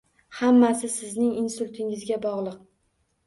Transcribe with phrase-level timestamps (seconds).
[0.37, 2.57] Hammasi sizning insultingizga bog'liq.